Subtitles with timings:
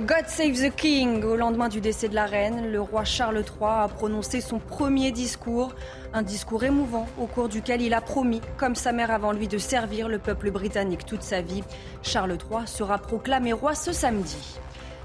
[0.00, 1.22] God Save the King.
[1.22, 5.12] Au lendemain du décès de la reine, le roi Charles III a prononcé son premier
[5.12, 5.72] discours.
[6.12, 9.56] Un discours émouvant au cours duquel il a promis, comme sa mère avant lui, de
[9.56, 11.62] servir le peuple britannique toute sa vie.
[12.02, 14.58] Charles III sera proclamé roi ce samedi.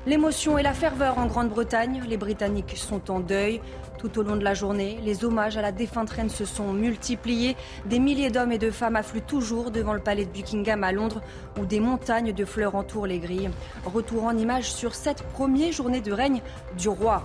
[0.05, 3.59] L'émotion et la ferveur en Grande-Bretagne, les Britanniques sont en deuil.
[3.98, 7.57] Tout au long de la journée, les hommages à la défunte reine se sont multipliés.
[7.86, 11.21] Des milliers d'hommes et de femmes affluent toujours devant le palais de Buckingham à Londres,
[11.59, 13.49] où des montagnes de fleurs entourent les grilles.
[13.85, 16.41] Retour en image sur cette première journée de règne
[16.77, 17.21] du roi.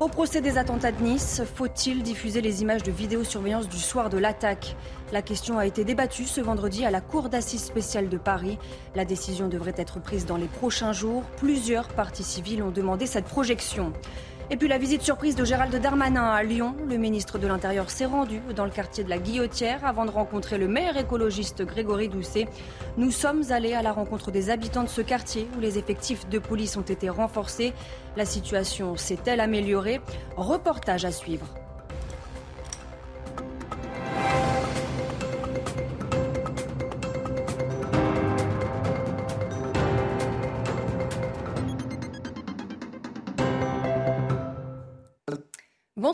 [0.00, 4.18] Au procès des attentats de Nice, faut-il diffuser les images de vidéosurveillance du soir de
[4.18, 4.74] l'attaque?
[5.12, 8.58] La question a été débattue ce vendredi à la Cour d'assises spéciale de Paris.
[8.96, 11.22] La décision devrait être prise dans les prochains jours.
[11.36, 13.92] Plusieurs parties civiles ont demandé cette projection.
[14.50, 16.76] Et puis la visite surprise de Gérald Darmanin à Lyon.
[16.86, 20.58] Le ministre de l'Intérieur s'est rendu dans le quartier de la Guillotière avant de rencontrer
[20.58, 22.46] le maire écologiste Grégory Doucet.
[22.98, 26.38] Nous sommes allés à la rencontre des habitants de ce quartier où les effectifs de
[26.38, 27.72] police ont été renforcés.
[28.16, 30.02] La situation s'est-elle améliorée?
[30.36, 31.46] Reportage à suivre.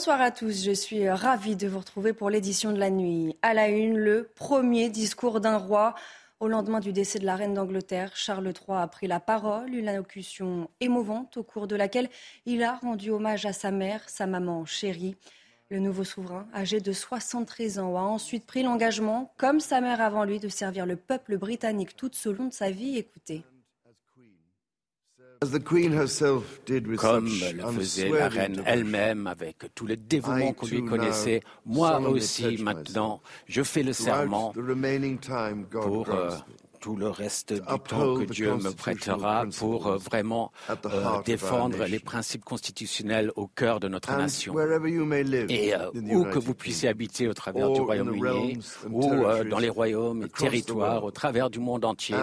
[0.01, 3.37] Bonsoir à tous, je suis ravie de vous retrouver pour l'édition de la nuit.
[3.43, 5.95] À la une, le premier discours d'un roi.
[6.41, 9.89] Au lendemain du décès de la reine d'Angleterre, Charles III a pris la parole, une
[9.89, 12.09] allocution émouvante au cours de laquelle
[12.47, 15.17] il a rendu hommage à sa mère, sa maman chérie.
[15.69, 20.25] Le nouveau souverain, âgé de 73 ans, a ensuite pris l'engagement, comme sa mère avant
[20.25, 22.97] lui, de servir le peuple britannique tout au long de sa vie.
[22.97, 23.45] Écoutez.
[26.99, 32.63] Comme le faisait la reine elle-même avec tout le dévouement qu'on lui connaissait, moi aussi
[32.63, 34.53] maintenant, je fais le serment
[35.71, 36.07] pour
[36.81, 41.99] tout le reste du temps que Dieu me prêtera pour euh, vraiment euh, défendre les
[41.99, 44.55] principes constitutionnels au cœur de notre nation.
[44.59, 48.59] Et euh, où que vous puissiez habiter au travers du Royaume-Uni
[48.91, 49.11] ou
[49.49, 52.17] dans les royaumes et territoires au travers du monde entier,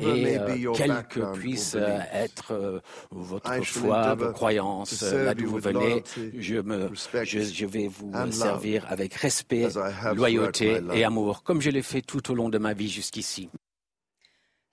[0.00, 0.38] et
[0.74, 1.76] quelle que puisse
[2.12, 6.04] être votre foi, vos croyances, là d'où vous venez,
[6.38, 6.90] je, me,
[7.24, 9.68] je, je vais vous servir avec respect,
[10.14, 13.48] loyauté et amour, comme je l'ai fait tout au long de ma vie jusqu'ici.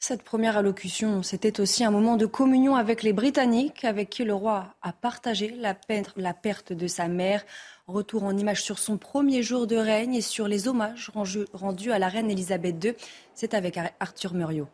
[0.05, 4.33] Cette première allocution, c'était aussi un moment de communion avec les Britanniques, avec qui le
[4.33, 7.45] roi a partagé la, perte de sa mère.
[7.87, 11.09] Retour en image sur son premier jour de règne et sur les hommages
[11.53, 12.93] rendus à la reine Elisabeth II.
[13.33, 14.67] C'est avec Arthur Muriot.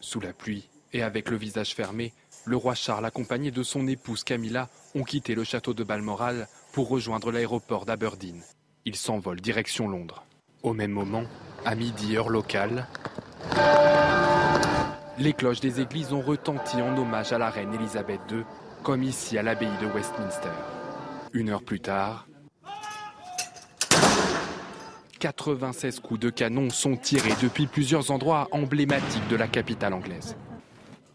[0.00, 2.12] Sous la pluie et avec le visage fermé,
[2.44, 6.90] le roi Charles, accompagné de son épouse Camilla, ont quitté le château de Balmoral pour
[6.90, 8.42] rejoindre l'aéroport d'Aberdeen.
[8.84, 10.26] Ils s'envolent direction Londres.
[10.62, 11.24] Au même moment,
[11.64, 12.86] à midi heure locale,
[15.18, 18.44] les cloches des églises ont retenti en hommage à la reine Elisabeth II,
[18.82, 20.48] comme ici à l'abbaye de Westminster.
[21.32, 22.26] Une heure plus tard,
[25.18, 30.36] 96 coups de canon sont tirés depuis plusieurs endroits emblématiques de la capitale anglaise.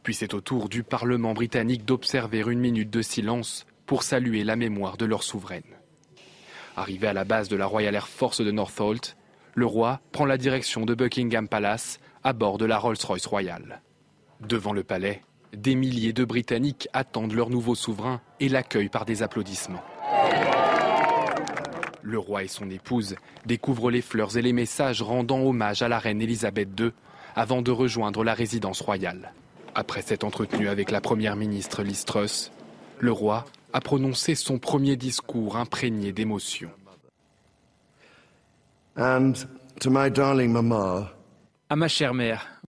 [0.04, 4.58] Puis c'est au tour du Parlement britannique d'observer une minute de silence pour saluer la
[4.58, 5.64] mémoire de leur souveraine.
[6.76, 9.16] Arrivé à la base de la Royal Air Force de Northolt,
[9.56, 13.82] le roi prend la direction de Buckingham Palace à bord de la Rolls-Royce royale.
[14.42, 15.22] Devant le palais,
[15.54, 19.84] des milliers de Britanniques attendent leur nouveau souverain et l'accueillent par des applaudissements.
[22.02, 26.00] Le roi et son épouse découvrent les fleurs et les messages rendant hommage à la
[26.00, 26.92] reine Elisabeth II
[27.36, 29.34] avant de rejoindre la résidence royale.
[29.76, 32.06] Après s'être entretenu avec la première ministre Liz
[33.00, 36.70] le roi a prononcé son premier discours imprégné d'émotion.
[38.96, 39.34] And
[39.80, 41.12] to my darling mama,
[41.74, 42.62] à ma chère mère,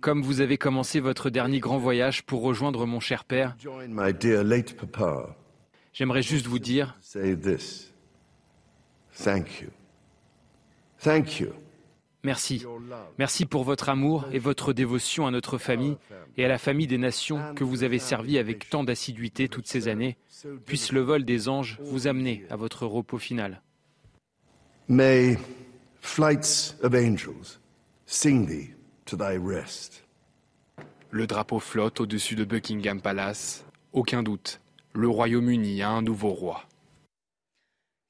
[0.00, 3.56] comme vous avez commencé votre dernier grand voyage pour rejoindre mon cher père,
[5.92, 6.96] j'aimerais juste vous dire
[12.22, 12.64] Merci.
[13.18, 15.96] Merci pour votre amour et votre dévotion à notre famille
[16.36, 19.88] et à la famille des nations que vous avez servi avec tant d'assiduité toutes ces
[19.88, 20.16] années.
[20.64, 23.62] Puisse le vol des anges vous amener à votre repos final.
[24.86, 25.36] May
[26.00, 27.58] flights of angels
[28.08, 28.70] Sing thee
[29.04, 30.04] to thy rest.
[31.10, 33.64] Le drapeau flotte au-dessus de Buckingham Palace.
[33.92, 34.60] Aucun doute,
[34.92, 36.62] le Royaume-Uni a un nouveau roi.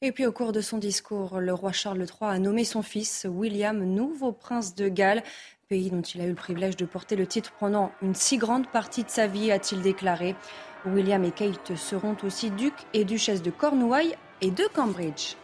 [0.03, 3.27] Et puis au cours de son discours, le roi Charles III a nommé son fils
[3.27, 5.23] William nouveau prince de Galles,
[5.71, 8.71] pays dont il a eu le privilège de porter le titre pendant une si grande
[8.71, 10.37] partie de sa vie, a-t-il déclaré.
[10.85, 15.37] William et Kate seront aussi ducs et duchesses de Cornouailles et de Cambridge.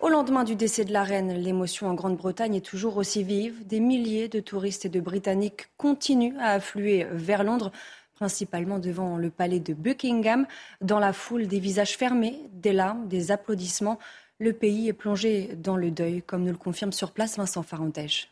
[0.00, 3.66] Au lendemain du décès de la reine, l'émotion en Grande-Bretagne est toujours aussi vive.
[3.66, 7.70] Des milliers de touristes et de Britanniques continuent à affluer vers Londres,
[8.14, 10.46] principalement devant le palais de Buckingham.
[10.80, 13.98] Dans la foule, des visages fermés, des larmes, des applaudissements.
[14.38, 18.30] Le pays est plongé dans le deuil, comme nous le confirme sur place Vincent Farentège.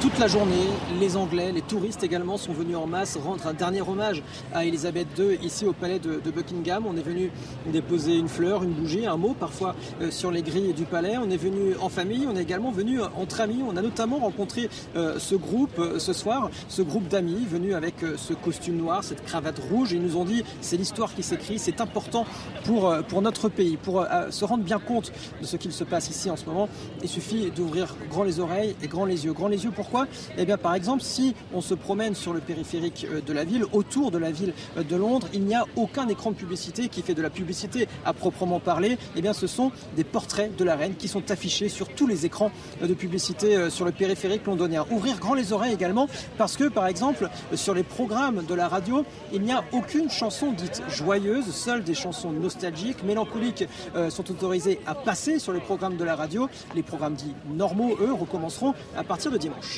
[0.00, 0.68] Toute la journée,
[1.00, 4.22] les Anglais, les touristes également sont venus en masse rendre un dernier hommage
[4.54, 6.84] à Elisabeth II ici au palais de, Buckingham.
[6.86, 7.32] On est venu
[7.66, 11.16] déposer une fleur, une bougie, un mot parfois euh, sur les grilles du palais.
[11.18, 13.60] On est venu en famille, on est également venu entre amis.
[13.66, 17.96] On a notamment rencontré euh, ce groupe euh, ce soir, ce groupe d'amis venus avec
[18.16, 19.90] ce costume noir, cette cravate rouge.
[19.90, 22.24] ils nous ont dit c'est l'histoire qui s'écrit, c'est important
[22.64, 23.76] pour, pour notre pays.
[23.76, 26.68] Pour se rendre bien compte de ce qu'il se passe ici en ce moment,
[27.02, 29.34] il suffit d'ouvrir grand les oreilles et grand les yeux.
[29.48, 30.06] Les yeux pour pourquoi
[30.36, 33.64] Eh bien, par exemple, si on se promène sur le périphérique euh, de la ville,
[33.72, 37.00] autour de la ville euh, de Londres, il n'y a aucun écran de publicité qui
[37.00, 38.98] fait de la publicité à proprement parler.
[39.16, 42.26] Eh bien, ce sont des portraits de la reine qui sont affichés sur tous les
[42.26, 42.50] écrans
[42.82, 44.84] euh, de publicité sur le périphérique londonien.
[44.90, 46.06] Ouvrir grand les oreilles également,
[46.36, 50.52] parce que, par exemple, sur les programmes de la radio, il n'y a aucune chanson
[50.52, 53.64] dite joyeuse, seules des chansons nostalgiques, mélancoliques
[54.10, 56.48] sont autorisées à passer sur les programmes de la radio.
[56.74, 59.77] Les programmes dits normaux, eux, recommenceront à partir de dimanche.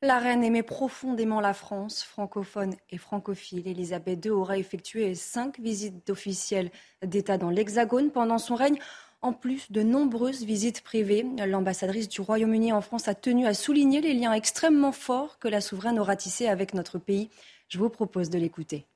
[0.00, 3.66] La reine aimait profondément la France, francophone et francophile.
[3.66, 6.70] Elisabeth II aura effectué cinq visites officielles
[7.04, 8.78] d'État dans l'Hexagone pendant son règne,
[9.22, 11.26] en plus de nombreuses visites privées.
[11.44, 15.60] L'ambassadrice du Royaume-Uni en France a tenu à souligner les liens extrêmement forts que la
[15.60, 17.28] souveraine aura tissés avec notre pays.
[17.66, 18.86] Je vous propose de l'écouter.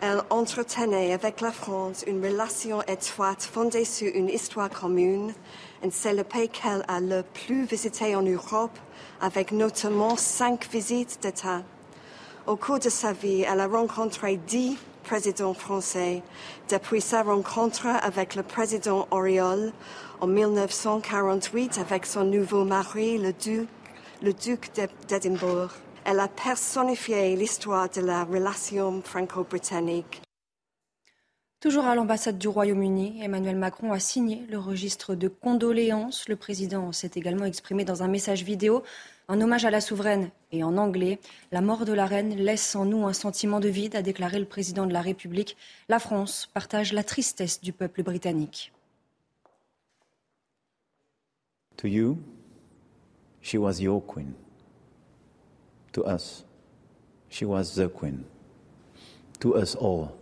[0.00, 5.34] Elle entretenait avec la France une relation étroite fondée sur une histoire commune,
[5.82, 8.78] et c'est le pays qu'elle a le plus visité en Europe,
[9.20, 11.62] avec notamment cinq visites d'État.
[12.46, 16.22] Au cours de sa vie, elle a rencontré dix présidents français,
[16.68, 19.72] depuis sa rencontre avec le président Auriol
[20.20, 23.68] en 1948 avec son nouveau mari, le duc,
[24.22, 24.70] le duc
[25.08, 25.70] d'Édimbourg.
[26.04, 30.22] Elle a personnifié l'histoire de la relation franco-britannique.
[31.60, 36.28] Toujours à l'ambassade du Royaume-Uni, Emmanuel Macron a signé le registre de condoléances.
[36.28, 38.84] Le président s'est également exprimé dans un message vidéo,
[39.26, 41.18] un hommage à la souveraine et en anglais.
[41.50, 44.44] La mort de la reine laisse en nous un sentiment de vide, a déclaré le
[44.44, 45.56] président de la République.
[45.88, 48.72] La France partage la tristesse du peuple britannique.
[51.78, 52.18] To you,
[53.42, 54.32] she was your queen.
[55.92, 56.44] To us,
[57.28, 58.22] she was the Queen.
[59.40, 60.17] To us all,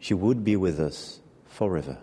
[0.00, 1.98] she would be with us forever.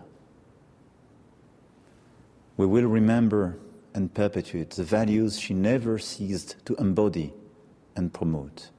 [2.56, 3.58] We will remember
[3.94, 7.32] and perpetuate the values she never ceased to embody
[7.96, 8.70] and promote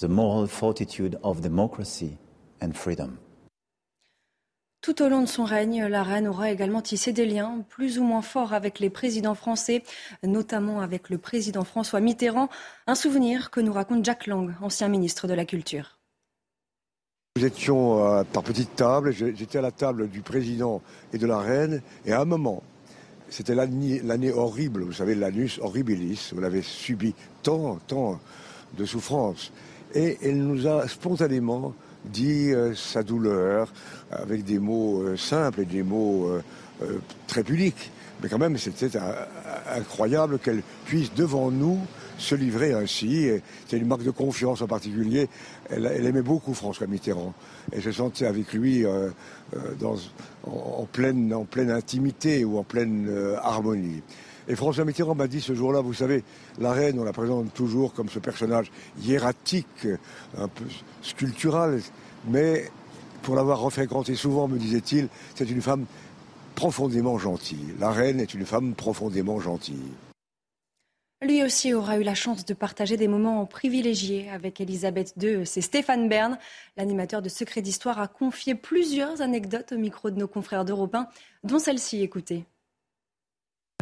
[0.00, 2.18] the moral fortitude of democracy
[2.60, 3.18] and freedom.
[4.80, 8.04] Tout au long de son règne, la reine aura également tissé des liens plus ou
[8.04, 9.82] moins forts avec les présidents français,
[10.22, 12.48] notamment avec le président François Mitterrand.
[12.86, 15.97] Un souvenir que nous raconte Jack Lang, ancien ministre de la Culture.
[17.38, 20.82] Nous étions euh, par petite table, j'étais à la table du président
[21.12, 22.64] et de la reine, et à un moment,
[23.28, 27.14] c'était l'année horrible, vous savez, l'anus horribilis, vous l'avez subi
[27.44, 28.18] tant, tant
[28.76, 29.52] de souffrances.
[29.94, 31.74] Et elle nous a spontanément
[32.06, 33.72] dit euh, sa douleur
[34.10, 36.28] avec des mots euh, simples et des mots
[37.28, 37.92] très pudiques.
[38.20, 38.98] Mais quand même, c'était
[39.72, 41.78] incroyable qu'elle puisse devant nous
[42.18, 43.28] se livrer ainsi.
[43.66, 45.28] C'est une marque de confiance en particulier.
[45.70, 47.32] Elle, aimait beaucoup François Mitterrand.
[47.72, 48.84] Et je sentais avec lui
[49.80, 49.96] dans,
[50.44, 53.08] en, pleine, en pleine intimité ou en pleine
[53.42, 54.02] harmonie.
[54.48, 56.24] Et François Mitterrand m'a dit ce jour-là, vous savez,
[56.58, 58.72] la reine, on la présente toujours comme ce personnage
[59.02, 59.86] hiératique,
[60.38, 60.64] un peu
[61.02, 61.80] sculptural,
[62.28, 62.70] mais
[63.22, 65.84] pour l'avoir refréquenté souvent, me disait-il, c'est une femme
[66.54, 67.74] profondément gentille.
[67.78, 69.92] La reine est une femme profondément gentille.
[71.20, 75.44] Lui aussi aura eu la chance de partager des moments privilégiés avec Elisabeth II.
[75.44, 76.38] C'est Stéphane Bern,
[76.76, 81.08] l'animateur de Secrets d'Histoire, a confié plusieurs anecdotes au micro de nos confrères d'Europe 1,
[81.42, 82.44] dont celle-ci, écoutez.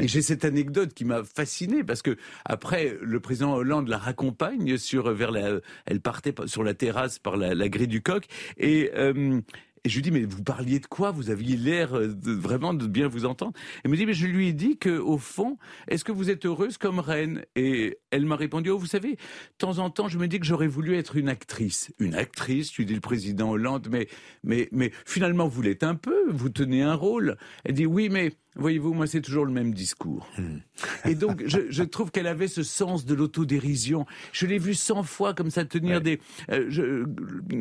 [0.02, 5.11] J'ai cette anecdote qui m'a fasciné parce que après le président Hollande la raccompagne sur
[5.12, 8.26] vers la, elle partait sur la terrasse par la, grille du coq
[8.59, 9.40] et euh,
[9.87, 11.12] et je lui dis, mais vous parliez de quoi?
[11.12, 13.52] Vous aviez l'air de, vraiment de bien vous entendre.
[13.85, 16.45] Elle me dit, mais je lui ai dit que au fond, est-ce que vous êtes
[16.45, 17.45] heureuse comme reine?
[17.55, 19.18] Et Elle m'a répondu, oh, vous savez, de
[19.58, 21.92] temps en temps, je me dis que j'aurais voulu être une actrice.
[21.99, 24.08] Une actrice, tu dis le président Hollande, mais,
[24.42, 27.37] mais, mais finalement, vous l'êtes un peu, vous tenez un rôle.
[27.64, 30.26] Elle dit, oui, mais Voyez-vous, moi, c'est toujours le même discours.
[30.38, 30.58] Hmm.
[31.04, 34.06] Et donc, je, trouve qu'elle avait ce sens de l'autodérision.
[34.32, 36.20] Je l'ai vue cent fois comme ça tenir des.
[36.50, 37.04] Euh, je,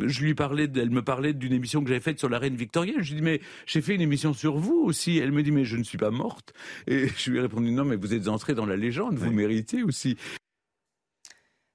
[0.05, 2.93] je, lui parlais, elle me parlait d'une émission que j'avais faite sur la reine Victoria.
[3.00, 5.17] Je lui dis mais j'ai fait une émission sur vous aussi.
[5.17, 6.53] Elle me dit mais je ne suis pas morte.
[6.88, 9.83] Et je lui ai répondu non mais vous êtes entrée dans la légende, vous méritez
[9.83, 10.15] aussi.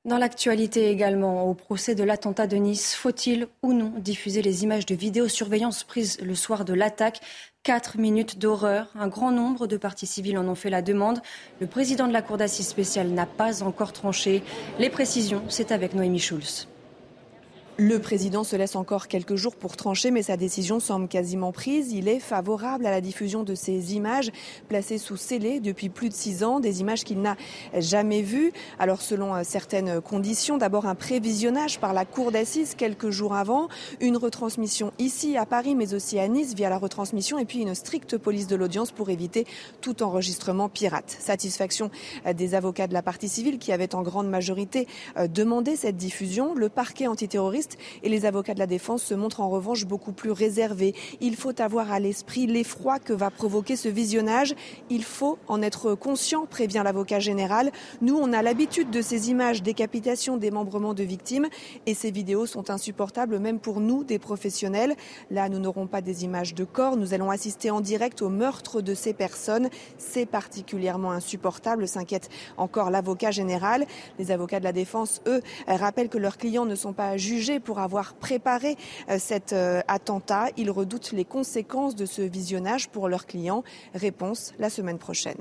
[0.06, 4.86] Dans l'actualité également, au procès de l'attentat de Nice, faut-il ou non diffuser les images
[4.86, 7.20] de vidéosurveillance prises le soir de l'attaque?
[7.64, 8.88] Quatre minutes d'horreur.
[8.94, 11.20] Un grand nombre de partis civils en ont fait la demande.
[11.60, 14.42] Le président de la Cour d'assises spéciale n'a pas encore tranché.
[14.78, 16.66] Les précisions, c'est avec Noémie Schulz.
[17.82, 21.92] Le président se laisse encore quelques jours pour trancher, mais sa décision semble quasiment prise.
[21.92, 24.30] Il est favorable à la diffusion de ces images
[24.68, 27.38] placées sous scellé depuis plus de six ans, des images qu'il n'a
[27.74, 28.52] jamais vues.
[28.78, 33.68] Alors selon euh, certaines conditions, d'abord un prévisionnage par la cour d'assises quelques jours avant,
[34.02, 37.74] une retransmission ici à Paris, mais aussi à Nice via la retransmission, et puis une
[37.74, 39.46] stricte police de l'audience pour éviter
[39.80, 41.16] tout enregistrement pirate.
[41.18, 41.90] Satisfaction
[42.26, 45.96] euh, des avocats de la partie civile qui avaient en grande majorité euh, demandé cette
[45.96, 46.52] diffusion.
[46.54, 47.69] Le parquet antiterroriste
[48.02, 50.94] et les avocats de la défense se montrent en revanche beaucoup plus réservés.
[51.20, 54.54] Il faut avoir à l'esprit l'effroi que va provoquer ce visionnage.
[54.88, 57.70] Il faut en être conscient, prévient l'avocat général.
[58.00, 61.48] Nous, on a l'habitude de ces images décapitation, démembrement de victimes
[61.86, 64.96] et ces vidéos sont insupportables même pour nous, des professionnels.
[65.30, 68.80] Là, nous n'aurons pas des images de corps, nous allons assister en direct au meurtre
[68.80, 69.68] de ces personnes.
[69.98, 73.86] C'est particulièrement insupportable, s'inquiète encore l'avocat général.
[74.18, 77.78] Les avocats de la défense, eux, rappellent que leurs clients ne sont pas jugés pour
[77.78, 78.76] avoir préparé
[79.08, 80.46] euh, cet euh, attentat.
[80.56, 83.62] Ils redoutent les conséquences de ce visionnage pour leurs clients.
[83.94, 85.38] Réponse la semaine prochaine.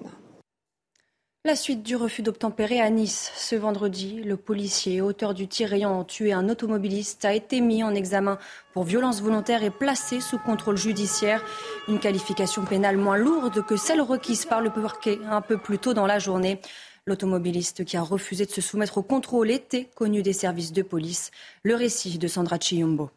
[1.46, 3.32] La suite du refus d'obtempérer à Nice.
[3.38, 7.96] Ce vendredi, le policier, auteur du tir ayant tué un automobiliste, a été mis en
[7.96, 8.38] examen
[8.74, 11.42] pour violence volontaire et placé sous contrôle judiciaire.
[11.88, 15.94] Une qualification pénale moins lourde que celle requise par le parquet un peu plus tôt
[15.94, 16.60] dans la journée.
[17.06, 21.32] L'automobiliste qui a refusé de se soumettre au contrôle était connu des services de police.
[21.64, 23.10] Le récit de Sandra Chiyombo.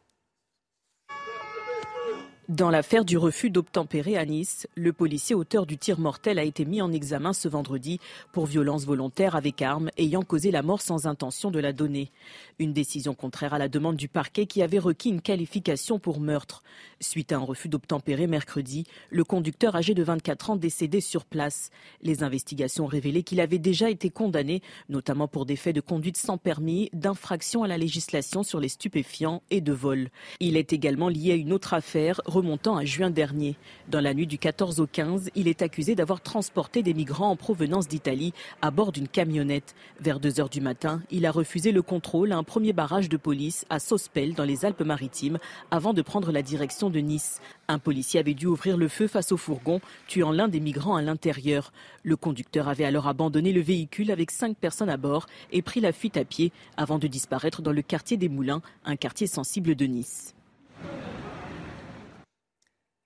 [2.53, 6.67] Dans l'affaire du refus d'obtempérer à Nice, le policier auteur du tir mortel a été
[6.67, 7.99] mis en examen ce vendredi
[8.31, 12.11] pour violence volontaire avec arme ayant causé la mort sans intention de la donner.
[12.59, 16.63] Une décision contraire à la demande du parquet qui avait requis une qualification pour meurtre.
[17.01, 21.71] Suite à un refus d'obtempérer mercredi, le conducteur âgé de 24 ans décédé sur place.
[22.03, 26.37] Les investigations révélaient qu'il avait déjà été condamné, notamment pour des faits de conduite sans
[26.37, 30.11] permis, d'infraction à la législation sur les stupéfiants et de vol.
[30.39, 33.55] Il est également lié à une autre affaire remontant à juin dernier.
[33.89, 37.37] Dans la nuit du 14 au 15, il est accusé d'avoir transporté des migrants en
[37.37, 39.77] provenance d'Italie à bord d'une camionnette.
[40.01, 43.17] Vers 2 heures du matin, il a refusé le contrôle à un premier barrage de
[43.17, 45.39] police à Sospel dans les Alpes-Maritimes
[45.71, 47.41] avant de prendre la direction de Nice.
[47.69, 51.03] Un policier avait dû ouvrir le feu face au fourgon, tuant l'un des migrants à
[51.03, 51.73] l'intérieur.
[52.03, 55.93] Le conducteur avait alors abandonné le véhicule avec cinq personnes à bord et pris la
[55.93, 59.85] fuite à pied avant de disparaître dans le quartier des Moulins, un quartier sensible de
[59.87, 60.35] Nice.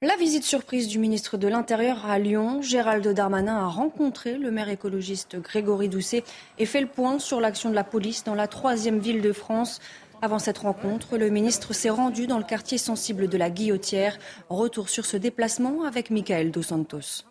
[0.03, 4.69] La visite surprise du ministre de l'Intérieur à Lyon, Gérald Darmanin a rencontré le maire
[4.69, 6.23] écologiste Grégory Doucet
[6.59, 9.81] et fait le point sur l'action de la police dans la troisième ville de France.
[10.21, 14.19] Avant cette rencontre, le ministre s'est rendu dans le quartier sensible de la Guillotière.
[14.51, 17.25] Retour sur ce déplacement avec Michael Dos Santos.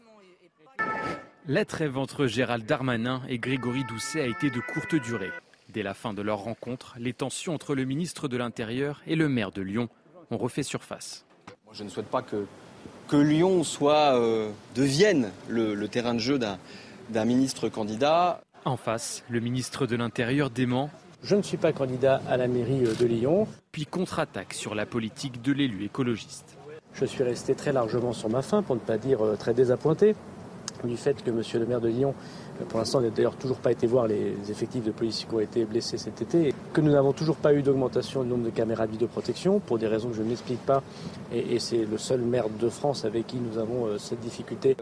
[1.45, 5.31] La trêve entre Gérald Darmanin et Grégory Doucet a été de courte durée.
[5.69, 9.29] Dès la fin de leur rencontre, les tensions entre le ministre de l'Intérieur et le
[9.29, 9.87] maire de Lyon
[10.31, 11.24] ont refait surface.
[11.77, 12.45] Je ne souhaite pas que,
[13.09, 18.41] que Lyon soit, euh, devienne le, terrain de jeu d'un ministre candidat.
[18.63, 20.89] En face, le ministre de l'Intérieur dément.
[21.21, 23.45] Je ne suis pas candidat à la mairie de Lyon.
[23.73, 26.57] Puis contre-attaque sur la politique de l'élu écologiste.
[26.93, 30.15] Je suis resté très largement sur ma faim, pour ne pas dire euh, très désappointé,
[30.85, 32.15] du fait que monsieur le maire de Lyon
[32.69, 35.39] pour l'instant, on n'a d'ailleurs toujours pas été voir les effectifs de police qui ont
[35.39, 36.53] été blessés cet été.
[36.73, 39.87] Que nous n'avons toujours pas eu d'augmentation du nombre de caméras de vidéoprotection pour des
[39.87, 40.81] raisons que je ne m'explique pas.
[41.33, 44.77] Et, c'est le seul maire de France avec qui nous avons euh, cette difficulté.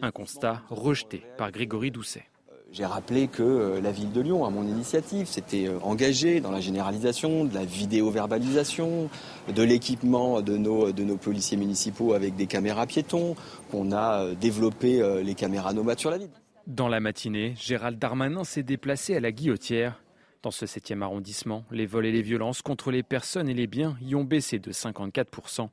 [0.00, 2.24] Un constat rejeté par Grégory Doucet.
[2.50, 6.50] Euh, j'ai rappelé que euh, la ville de Lyon, à mon initiative, s'était engagée dans
[6.50, 9.10] la généralisation de la vidéo-verbalisation,
[9.54, 13.34] de l'équipement de nos, de nos policiers municipaux avec des caméras piétons,
[13.70, 16.30] qu'on a développé les caméras nomades sur la ville.
[16.68, 20.02] Dans la matinée, Gérald Darmanin s'est déplacé à la Guillotière.
[20.42, 23.96] Dans ce 7e arrondissement, les vols et les violences contre les personnes et les biens
[24.02, 25.70] y ont baissé de 54%.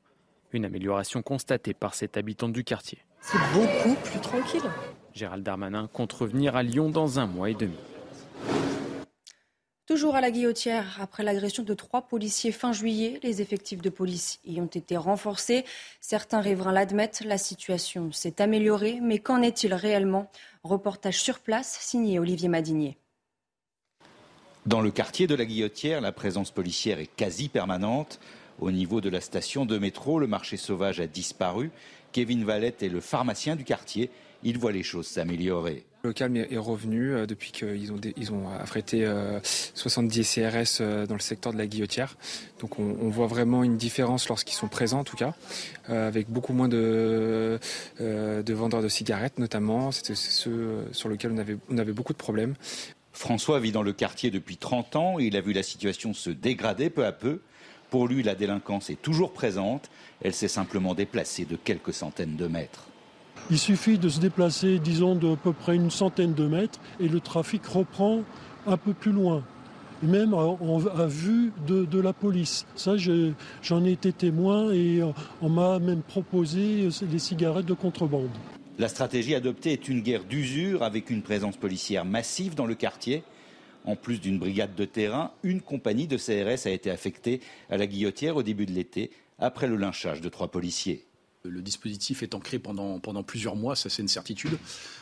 [0.54, 3.00] Une amélioration constatée par cette habitante du quartier.
[3.20, 4.62] C'est beaucoup plus tranquille.
[5.12, 7.76] Gérald Darmanin compte revenir à Lyon dans un mois et demi.
[9.86, 14.40] Toujours à la guillotière, après l'agression de trois policiers fin juillet, les effectifs de police
[14.44, 15.64] y ont été renforcés.
[16.00, 20.28] Certains riverains l'admettent, la situation s'est améliorée, mais qu'en est-il réellement?
[20.64, 22.98] Reportage sur place signé Olivier Madinier.
[24.66, 28.18] Dans le quartier de la Guillotière, la présence policière est quasi permanente.
[28.58, 31.70] Au niveau de la station de métro, le marché sauvage a disparu.
[32.10, 34.10] Kevin Valette est le pharmacien du quartier.
[34.42, 35.84] Il voit les choses s'améliorer.
[36.06, 37.92] Le calme est revenu euh, depuis qu'ils
[38.32, 39.04] ont, affrété
[39.74, 42.16] 70 CRS euh, dans le secteur de la guillotière.
[42.60, 45.34] Donc on, voit vraiment une différence lorsqu'ils sont présents en tout cas,
[45.90, 47.58] euh, avec beaucoup moins de,
[47.98, 49.90] de vendeurs de cigarettes notamment.
[49.90, 52.54] C'était ceux sur lesquels on avait, on avait beaucoup de problèmes.
[53.12, 56.30] François vit dans le quartier depuis 30 ans et il a vu la situation se
[56.30, 57.40] dégrader peu à peu.
[57.90, 59.90] Pour lui, la délinquance est toujours présente.
[60.22, 62.86] Elle s'est simplement déplacée de quelques centaines de mètres.
[63.48, 67.20] Il suffit de se déplacer, disons, de peu près une centaine de mètres et le
[67.20, 68.22] trafic reprend
[68.66, 69.44] un peu plus loin,
[70.02, 72.66] même à, vue de, la police.
[72.74, 75.00] Ça, j'en ai, été témoin et
[75.40, 78.30] on m'a même proposé des cigarettes de contrebande.
[78.80, 83.22] La stratégie adoptée est une guerre d'usure avec une présence policière massive dans le quartier.
[83.84, 87.86] En plus d'une brigade de terrain, une compagnie de CRS a été affectée à la
[87.86, 91.04] guillotière au début de l'été, après le lynchage de trois policiers.
[91.50, 94.58] Le dispositif est ancré pendant, plusieurs mois, ça c'est une certitude,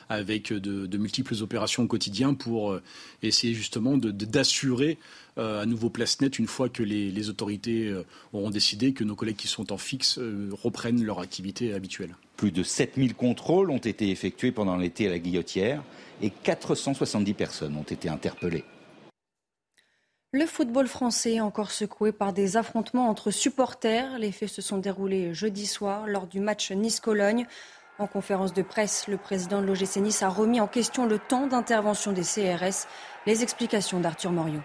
[0.09, 2.83] avec de, multiples opérations au quotidien pour euh,
[3.23, 4.99] essayer justement d'assurer
[5.39, 9.17] euh, à nouveau place nette une fois que les, autorités euh, auront décidé que nos
[9.17, 10.19] collègues qui sont en fixe
[10.53, 12.15] reprennent leur activité habituelle.
[12.37, 15.83] Plus de 7000 contrôles ont été effectués pendant l'été à la Guillotière
[16.23, 18.65] et 470 personnes ont été interpellées.
[20.35, 24.19] Le football français encore secoué par des affrontements entre supporters.
[24.19, 27.47] Les faits se sont déroulés jeudi soir lors du match Nice-Cologne.
[28.01, 31.47] En conférence de presse, le président de l'OGC Nice a remis en question le temps
[31.47, 32.89] d'intervention des CRS.
[33.27, 34.63] Les explications d'Arthur Moriot.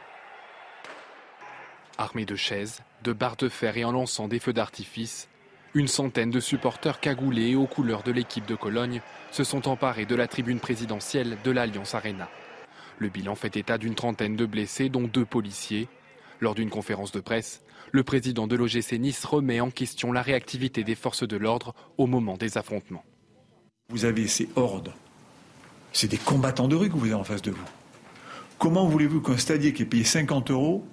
[1.99, 5.29] Armés de chaises, de barres de fer et en lançant des feux d'artifice,
[5.75, 10.15] une centaine de supporters cagoulés aux couleurs de l'équipe de Cologne se sont emparés de
[10.15, 12.27] la tribune présidentielle de l'Alliance Arena.
[12.99, 15.87] Le bilan fait état d'une trentaine de blessés, dont deux policiers.
[16.41, 20.83] Lors d'une conférence de presse, le président de l'OGC Nice remet en question la réactivité
[20.83, 23.03] des forces de l'ordre au moment des affrontements.
[23.89, 24.93] Vous avez ces hordes.
[25.93, 27.65] C'est des combattants de rue que vous avez en face de vous.
[28.57, 30.85] Comment voulez-vous qu'un stadier qui est payé 50 euros,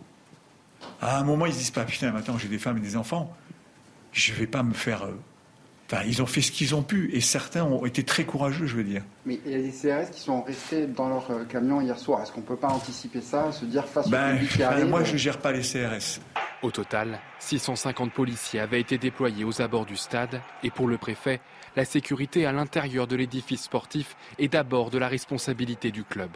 [1.00, 3.36] à un moment, ils se disent pas Putain, maintenant j'ai des femmes et des enfants,
[4.12, 5.08] je ne vais pas me faire
[5.92, 8.76] euh, ils ont fait ce qu'ils ont pu et certains ont été très courageux, je
[8.76, 9.02] veux dire.
[9.24, 12.22] Mais il y a des CRS qui sont restés dans leur euh, camion hier soir.
[12.22, 15.04] Est-ce qu'on ne peut pas anticiper ça, se dire face ben, au qui ben, Moi,
[15.04, 16.20] je ne gère pas les CRS.
[16.62, 21.40] Au total, 650 policiers avaient été déployés aux abords du stade et pour le préfet,
[21.76, 26.30] la sécurité à l'intérieur de l'édifice sportif est d'abord de la responsabilité du club.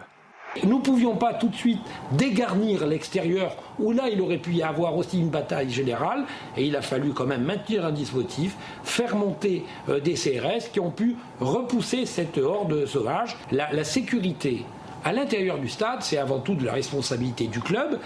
[0.64, 1.80] Nous ne pouvions pas tout de suite
[2.12, 6.24] dégarnir l'extérieur, où là il aurait pu y avoir aussi une bataille générale,
[6.56, 10.80] et il a fallu quand même maintenir un dispositif, faire monter euh, des CRS qui
[10.80, 13.36] ont pu repousser cette horde sauvage.
[13.52, 14.64] La, la sécurité
[15.04, 18.00] à l'intérieur du stade, c'est avant tout de la responsabilité du club.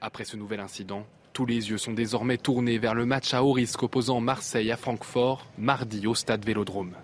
[0.00, 3.52] Après ce nouvel incident, tous les yeux sont désormais tournés vers le match à haut
[3.52, 6.94] risque opposant Marseille à Francfort, mardi au stade Vélodrome.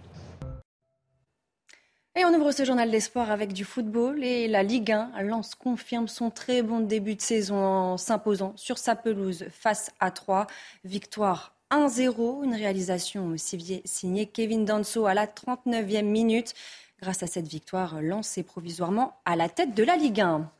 [2.16, 5.22] Et on ouvre ce journal des sports avec du football et la Ligue 1.
[5.22, 10.10] Lens confirme son très bon début de saison en s'imposant sur sa pelouse face à
[10.10, 10.48] 3.
[10.84, 16.52] Victoire 1-0, une réalisation signée Kevin Danso à la 39e minute.
[17.00, 20.50] Grâce à cette victoire, Lens est provisoirement à la tête de la Ligue 1.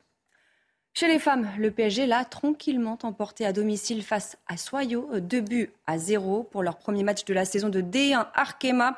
[0.93, 5.71] Chez les femmes, le PSG l'a tranquillement emporté à domicile face à Soyo, 2 buts
[5.87, 8.97] à 0 pour leur premier match de la saison de D1 Arkema.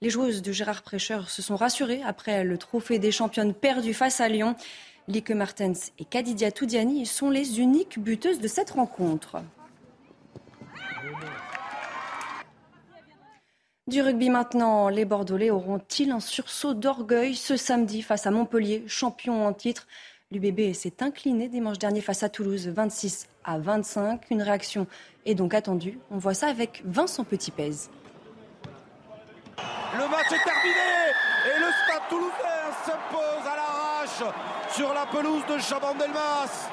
[0.00, 4.20] Les joueuses de Gérard Prêcheur se sont rassurées après le trophée des championnes perdu face
[4.20, 4.56] à Lyon.
[5.06, 9.36] Lieke Martens et Kadidia Toudiani sont les uniques buteuses de cette rencontre.
[13.86, 19.46] Du rugby maintenant, les Bordelais auront-ils un sursaut d'orgueil ce samedi face à Montpellier, champion
[19.46, 19.86] en titre?
[20.34, 24.22] L'UBB s'est incliné dimanche dernier face à Toulouse, 26 à 25.
[24.30, 24.88] Une réaction
[25.26, 26.00] est donc attendue.
[26.10, 27.88] On voit ça avec Vincent Petitpèze.
[29.56, 31.12] Le match est terminé
[31.46, 34.34] et le Stade Toulousain s'impose à l'arrache
[34.74, 36.68] sur la pelouse de Chabandelmas.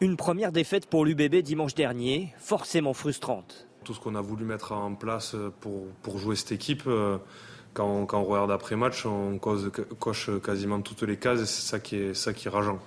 [0.00, 3.66] Une première défaite pour l'UBB dimanche dernier, forcément frustrante.
[3.82, 7.18] Tout ce qu'on a voulu mettre en place pour, pour jouer cette équipe, euh,
[7.76, 11.78] quand, quand on regarde après match, on coche quasiment toutes les cases et c'est ça
[11.78, 12.78] qui est, ça qui est rageant.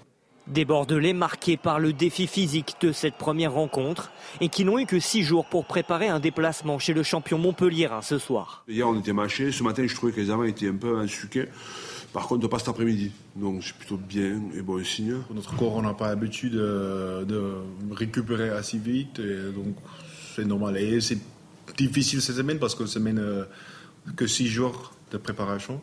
[0.47, 4.87] Des Bordelais marqués par le défi physique de cette première rencontre et qui n'ont eu
[4.87, 8.63] que six jours pour préparer un déplacement chez le champion Montpellier ce soir.
[8.67, 11.45] Hier on était mâchés, ce matin je trouvais que les amants étaient un peu suqués.
[12.11, 13.11] Par contre, pas cet après-midi.
[13.35, 15.17] Donc c'est plutôt bien et bon signe.
[15.31, 17.53] Notre corps, on n'a pas l'habitude de, de,
[17.91, 19.19] récupérer assez vite.
[19.19, 19.75] Et donc
[20.35, 20.77] c'est normal.
[20.77, 21.19] Et c'est
[21.77, 23.43] difficile cette semaine parce que semaine euh,
[24.15, 25.81] que six jours de préparation.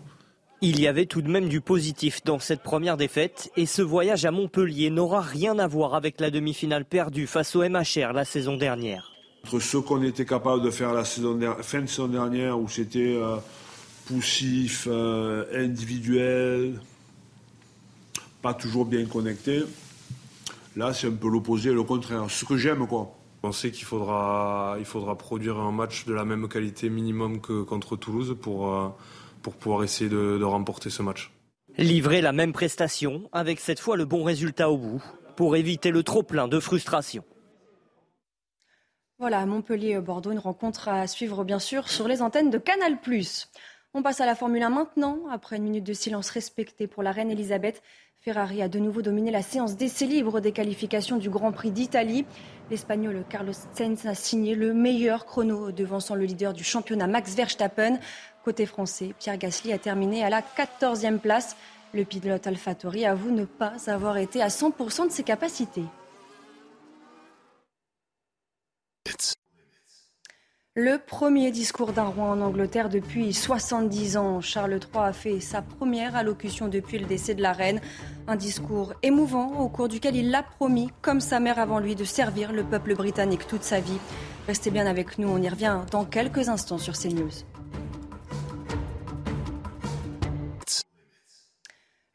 [0.62, 4.24] Il y avait tout de même du positif dans cette première défaite et ce voyage
[4.24, 8.57] à Montpellier n'aura rien à voir avec la demi-finale perdue face au MHR la saison
[8.57, 9.12] dernière.
[9.44, 13.16] Entre ce qu'on était capable de faire la saison fin de saison dernière où c'était
[13.16, 13.37] euh,
[14.07, 16.81] poussif, euh, individuel,
[18.40, 19.62] pas toujours bien connecté,
[20.74, 22.24] là c'est un peu l'opposé, le contraire.
[22.31, 23.15] Ce que j'aime quoi.
[23.46, 27.62] On sait qu'il faudra, il faudra produire un match de la même qualité minimum que
[27.62, 28.72] contre Toulouse pour...
[28.72, 28.88] Euh,
[29.46, 31.30] pour pouvoir essayer de, remporter ce match.
[31.78, 35.00] Livrer la même prestation avec cette fois le bon résultat au bout
[35.37, 37.22] pour éviter le trop-plein de frustration.
[39.20, 42.98] Voilà, Montpellier-Bordeaux, une rencontre à suivre bien sûr sur les antennes de Canal+.
[43.94, 47.12] On passe à la Formule 1 maintenant, après une minute de silence respectée pour la
[47.12, 47.85] reine Elisabeth.
[48.26, 52.26] Ferrari a de nouveau dominé la séance d'essai libre des qualifications du Grand Prix d'Italie.
[52.72, 58.00] L'Espagnol Carlos Sainz a signé le meilleur chrono devançant le leader du championnat Max Verstappen.
[58.44, 61.56] Côté français, Pierre Gasly a terminé à la 14e place.
[61.94, 65.84] Le pilote AlphaTauri avoue ne pas avoir été à 100% de ses capacités.
[70.78, 74.42] Le premier discours d'un roi en Angleterre depuis 70 ans.
[74.42, 77.80] Charles III a fait sa première allocution depuis le décès de la reine.
[78.28, 82.04] Un discours émouvant au cours duquel il a promis, comme sa mère avant lui, de
[82.04, 83.98] servir le peuple britannique toute sa vie.
[84.46, 87.56] Restez bien avec nous, on y revient dans quelques instants sur CNews.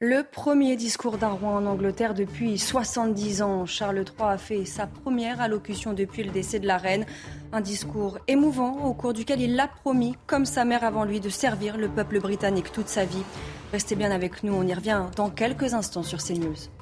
[0.04, 3.68] Le premier discours d'un roi en Angleterre depuis 70 ans.
[3.68, 7.06] Charles III a fait sa première allocution depuis le décès de la reine.
[7.54, 11.30] Un discours émouvant au cours duquel il a promis, comme sa mère avant lui, de
[11.30, 13.24] servir le peuple britannique toute sa vie.
[13.72, 16.81] Restez bien avec nous, on y revient dans quelques instants sur CNews.